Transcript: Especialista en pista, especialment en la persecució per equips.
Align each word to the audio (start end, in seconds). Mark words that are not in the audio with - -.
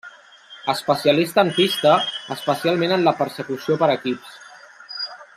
Especialista 0.71 1.41
en 1.45 1.51
pista, 1.57 1.91
especialment 2.35 2.95
en 2.95 3.05
la 3.11 3.13
persecució 3.23 3.77
per 3.83 3.91
equips. 3.97 4.33